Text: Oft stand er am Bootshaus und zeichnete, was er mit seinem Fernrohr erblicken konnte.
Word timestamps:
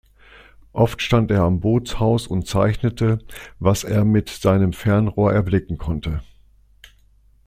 Oft 0.73 1.03
stand 1.03 1.29
er 1.29 1.43
am 1.43 1.59
Bootshaus 1.59 2.25
und 2.25 2.47
zeichnete, 2.47 3.19
was 3.59 3.83
er 3.83 4.03
mit 4.03 4.29
seinem 4.29 4.73
Fernrohr 4.73 5.31
erblicken 5.31 5.77
konnte. 5.77 6.23